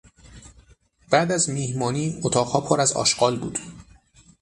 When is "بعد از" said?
1.09-1.49